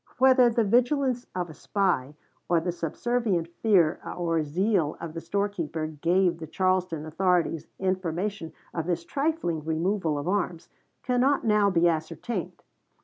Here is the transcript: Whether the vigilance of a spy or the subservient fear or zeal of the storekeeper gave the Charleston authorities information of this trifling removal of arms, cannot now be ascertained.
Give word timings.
Whether 0.17 0.49
the 0.49 0.63
vigilance 0.63 1.27
of 1.35 1.47
a 1.47 1.53
spy 1.53 2.15
or 2.49 2.59
the 2.59 2.71
subservient 2.71 3.47
fear 3.47 3.99
or 4.17 4.41
zeal 4.41 4.97
of 4.99 5.13
the 5.13 5.21
storekeeper 5.21 5.85
gave 5.85 6.39
the 6.39 6.47
Charleston 6.47 7.05
authorities 7.05 7.67
information 7.77 8.51
of 8.73 8.87
this 8.87 9.05
trifling 9.05 9.63
removal 9.63 10.17
of 10.17 10.27
arms, 10.27 10.69
cannot 11.03 11.43
now 11.45 11.69
be 11.69 11.87
ascertained. 11.87 12.63